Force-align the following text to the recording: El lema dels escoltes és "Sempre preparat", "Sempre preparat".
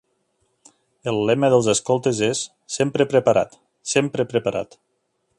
El 1.11 1.19
lema 1.29 1.49
dels 1.53 1.67
escoltes 1.73 2.21
és 2.29 2.41
"Sempre 2.79 3.07
preparat", 3.11 3.53
"Sempre 3.93 4.27
preparat". 4.33 4.75